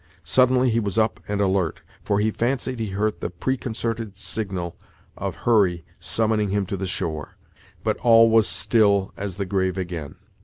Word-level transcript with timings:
Suddenly 0.23 0.71
he 0.71 0.79
was 0.79 0.97
up 0.97 1.19
and 1.27 1.39
alert, 1.41 1.81
for 2.01 2.19
he 2.19 2.31
fancied 2.31 2.79
he 2.79 2.89
heard 2.89 3.19
the 3.19 3.29
preconcerted 3.29 4.15
signal 4.17 4.75
of 5.15 5.35
Hurry 5.45 5.85
summoning 5.99 6.49
him 6.49 6.65
to 6.65 6.75
the 6.75 6.87
shore. 6.87 7.37
But 7.83 7.97
all 7.97 8.27
was 8.27 8.47
still 8.47 9.13
as 9.15 9.35
the 9.35 9.45
grave 9.45 9.77
again. 9.77 10.15